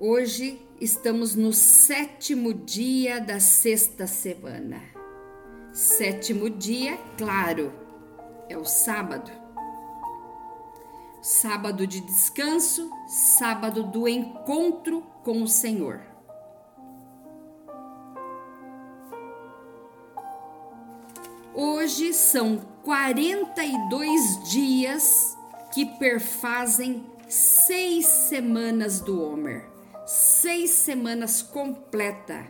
[0.00, 4.80] Hoje estamos no sétimo dia da sexta semana.
[5.72, 7.72] Sétimo dia, claro,
[8.48, 9.28] é o sábado.
[11.20, 16.00] Sábado de descanso, sábado do encontro com o Senhor.
[21.52, 25.36] Hoje são 42 dias
[25.74, 29.77] que perfazem seis semanas do Homer
[30.08, 32.46] seis semanas completa.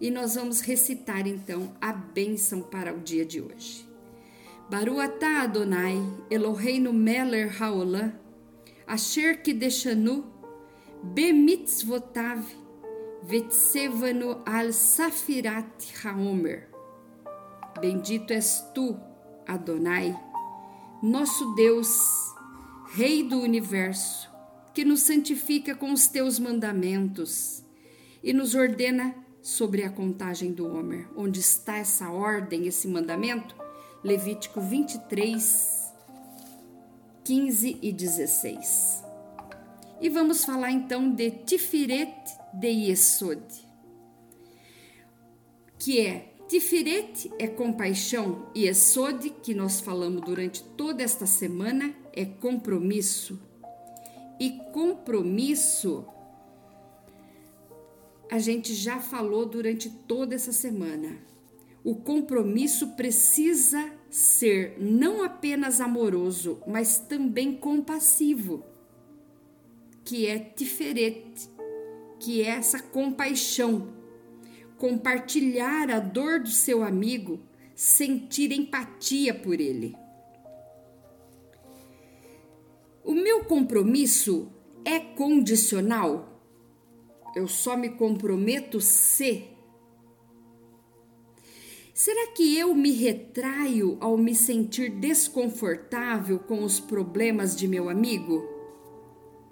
[0.00, 3.84] E nós vamos recitar então a bênção para o dia de hoje.
[4.70, 5.96] Baruatá Adonai,
[6.30, 8.12] Eloheinu Meller Haolam,
[8.86, 10.32] Asher Kideshanu,
[11.02, 12.46] Bemitzvotav,
[13.24, 16.68] Vetsevanu al Safirat Haomer.
[17.80, 18.96] Bendito és tu,
[19.44, 20.16] Adonai,
[21.02, 22.29] nosso Deus,
[22.92, 24.28] Rei do universo,
[24.74, 27.62] que nos santifica com os teus mandamentos
[28.20, 31.08] e nos ordena sobre a contagem do Homer.
[31.16, 33.54] Onde está essa ordem, esse mandamento?
[34.02, 35.92] Levítico 23,
[37.22, 39.04] 15 e 16.
[40.00, 42.12] E vamos falar então de Tiferet
[42.52, 43.40] de Yesod,
[45.78, 52.24] que é Tiferet é compaixão e Esode, que nós falamos durante toda esta semana, é
[52.24, 53.40] compromisso.
[54.38, 56.06] E compromisso
[58.30, 61.18] a gente já falou durante toda essa semana.
[61.82, 68.64] O compromisso precisa ser não apenas amoroso, mas também compassivo,
[70.04, 71.48] que é tiferet,
[72.18, 74.00] que é essa compaixão
[74.80, 77.38] compartilhar a dor do seu amigo,
[77.74, 79.94] sentir empatia por ele.
[83.50, 84.48] Compromisso
[84.84, 86.40] é condicional?
[87.34, 89.42] Eu só me comprometo se.
[91.92, 98.48] Será que eu me retraio ao me sentir desconfortável com os problemas de meu amigo?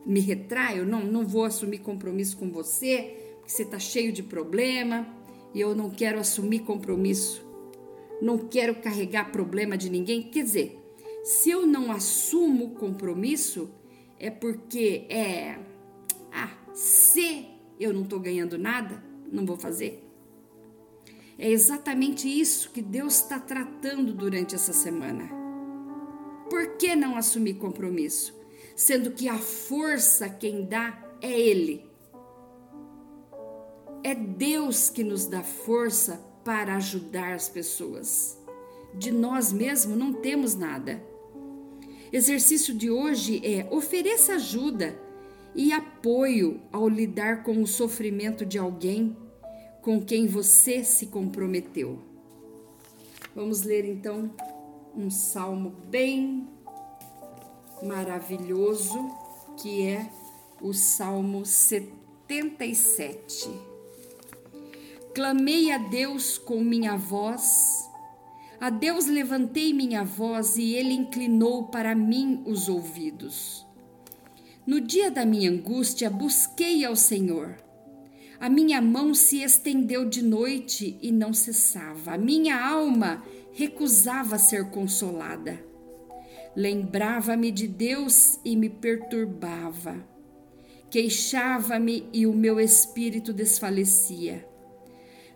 [0.07, 0.87] Me retraio?
[0.87, 5.09] Não, não vou assumir compromisso com você, porque você está cheio de problema
[5.53, 7.45] e eu não quero assumir compromisso,
[8.23, 10.23] não quero carregar problema de ninguém.
[10.23, 10.79] Quer dizer,
[11.25, 13.69] se eu não assumo compromisso,
[14.19, 15.59] é porque é.
[16.33, 17.47] Ah, se
[17.79, 20.05] eu não estou ganhando nada, não vou fazer.
[21.39, 25.31] É exatamente isso que Deus está tratando durante essa semana.
[26.51, 28.37] Por que não assumir compromisso?
[28.75, 31.89] Sendo que a força quem dá é Ele.
[34.03, 38.39] É Deus que nos dá força para ajudar as pessoas.
[38.95, 41.03] De nós mesmos não temos nada.
[42.13, 44.99] Exercício de hoje é ofereça ajuda
[45.55, 49.17] e apoio ao lidar com o sofrimento de alguém
[49.83, 51.99] com quem você se comprometeu.
[53.35, 54.31] Vamos ler então
[54.97, 56.49] um salmo bem
[57.83, 58.99] maravilhoso
[59.57, 60.09] que é
[60.61, 63.51] o Salmo 77.
[65.15, 67.68] Clamei a Deus com minha voz,
[68.61, 73.65] a Deus levantei minha voz e ele inclinou para mim os ouvidos.
[74.67, 77.57] No dia da minha angústia, busquei ao Senhor.
[78.41, 82.15] A minha mão se estendeu de noite e não cessava.
[82.15, 83.23] A minha alma
[83.53, 85.59] recusava ser consolada.
[86.55, 89.97] Lembrava-me de Deus e me perturbava.
[90.91, 94.45] Queixava-me e o meu espírito desfalecia.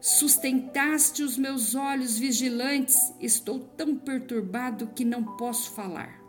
[0.02, 6.20] Sustentaste os meus olhos vigilantes, estou tão perturbado que não posso falar.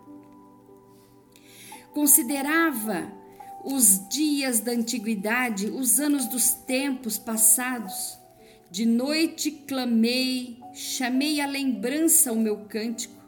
[1.92, 3.12] Considerava
[3.66, 8.16] os dias da antiguidade, os anos dos tempos passados.
[8.70, 13.20] De noite clamei, chamei à lembrança o meu cântico.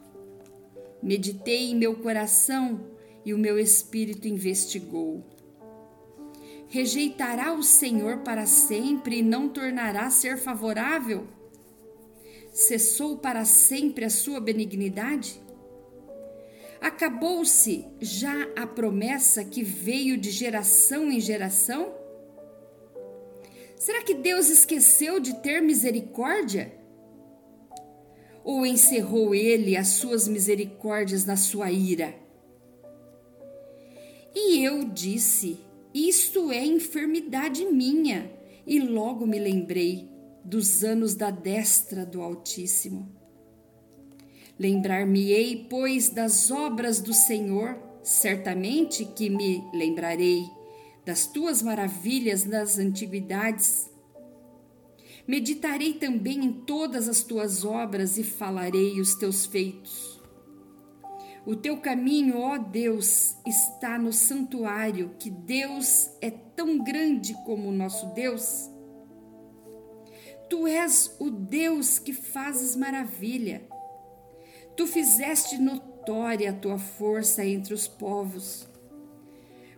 [1.02, 2.86] Meditei em meu coração
[3.24, 5.26] e o meu espírito investigou.
[6.68, 11.26] Rejeitará o Senhor para sempre e não tornará a ser favorável?
[12.52, 15.40] Cessou para sempre a sua benignidade?
[16.80, 21.94] Acabou-se já a promessa que veio de geração em geração?
[23.76, 26.72] Será que Deus esqueceu de ter misericórdia?
[28.42, 32.14] Ou encerrou ele as suas misericórdias na sua ira?
[34.34, 35.65] E eu disse:
[35.96, 38.30] Isto é enfermidade minha,
[38.66, 40.06] e logo me lembrei
[40.44, 43.16] dos anos da destra do Altíssimo.
[44.58, 50.44] Lembrar-me-ei, pois, das obras do Senhor, certamente que me lembrarei
[51.02, 53.90] das tuas maravilhas nas antiguidades.
[55.26, 60.15] Meditarei também em todas as tuas obras e falarei os teus feitos.
[61.46, 67.72] O teu caminho, ó Deus, está no santuário, que Deus é tão grande como o
[67.72, 68.68] nosso Deus.
[70.50, 73.64] Tu és o Deus que fazes maravilha.
[74.76, 78.68] Tu fizeste notória a tua força entre os povos.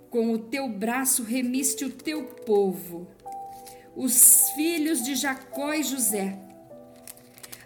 [0.09, 3.07] Com o teu braço remiste o teu povo,
[3.95, 6.48] os filhos de Jacó e José.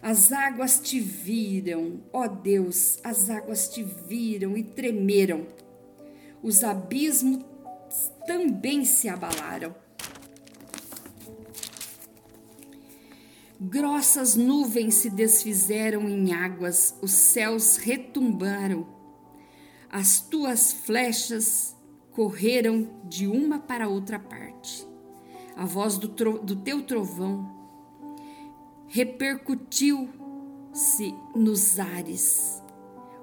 [0.02, 5.46] As águas te viram, ó Deus, as águas te viram e tremeram.
[6.42, 7.44] Os abismos
[8.26, 9.72] também se abalaram.
[13.60, 18.88] Grossas nuvens se desfizeram em águas, os céus retumbaram.
[19.88, 21.76] As tuas flechas
[22.10, 24.84] correram de uma para outra parte.
[25.54, 27.61] A voz do, do teu trovão
[28.92, 32.62] repercutiu-se nos ares.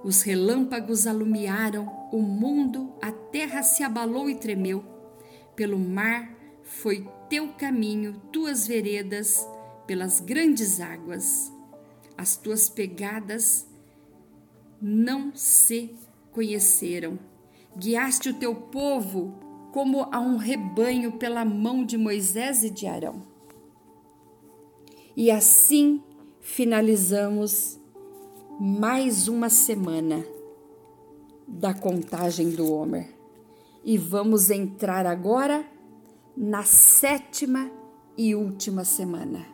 [0.04, 4.84] Os relâmpagos alumiaram o mundo, a terra se abalou e tremeu.
[5.56, 9.48] Pelo mar foi teu caminho, tuas veredas
[9.86, 11.54] pelas grandes águas.
[12.18, 13.68] As tuas pegadas
[14.82, 15.94] não se
[16.32, 17.20] conheceram.
[17.78, 19.38] Guiaste o teu povo
[19.72, 23.29] como a um rebanho pela mão de Moisés e de Arão.
[25.20, 26.02] E assim
[26.40, 27.78] finalizamos
[28.58, 30.26] mais uma semana
[31.46, 33.14] da contagem do Homer.
[33.84, 35.70] E vamos entrar agora
[36.38, 37.70] na sétima
[38.18, 39.46] e última semana.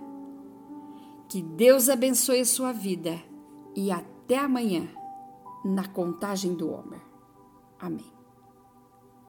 [1.28, 3.20] Que Deus abençoe a sua vida
[3.76, 4.88] e até amanhã
[5.66, 7.02] na contagem do Homer.
[7.80, 8.15] Amém.